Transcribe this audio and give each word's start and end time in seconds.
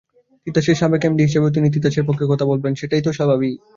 তিতাসের 0.47 0.79
সাবেক 0.81 1.03
এমডি 1.05 1.23
হিসেবে 1.23 1.47
তিনিও 1.51 1.73
তিতাসের 1.75 2.07
পক্ষে 2.07 2.25
কথা 2.31 2.45
বলবেন, 2.51 2.71
সেটাই 2.75 3.01
স্বাভাবিক। 3.09 3.55